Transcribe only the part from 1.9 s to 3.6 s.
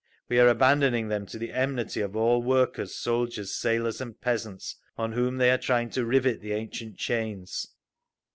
of all workers, soldiers,